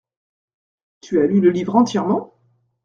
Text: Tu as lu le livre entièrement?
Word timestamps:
Tu 1.01 1.19
as 1.21 1.27
lu 1.27 1.41
le 1.41 1.51
livre 1.51 1.75
entièrement? 1.75 2.33